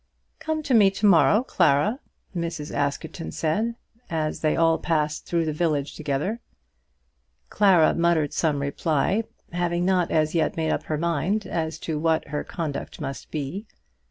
"Come 0.39 0.63
to 0.63 0.73
me 0.73 0.89
to 0.89 1.05
morrow, 1.05 1.43
Clara," 1.43 1.99
Mrs. 2.35 2.73
Askerton 2.73 3.31
said 3.31 3.75
as 4.09 4.39
they 4.39 4.55
all 4.55 4.79
passed 4.79 5.27
through 5.27 5.45
the 5.45 5.53
village 5.53 5.93
together. 5.95 6.39
Clara 7.51 7.93
muttered 7.93 8.33
some 8.33 8.63
reply, 8.63 9.25
having 9.53 9.85
not 9.85 10.09
as 10.09 10.33
yet 10.33 10.57
made 10.57 10.71
up 10.71 10.81
her 10.85 10.97
mind 10.97 11.45
as 11.45 11.77
to 11.81 11.99
what 11.99 12.29
her 12.29 12.43
conduct 12.43 12.99
must 12.99 13.29
be. 13.29 13.67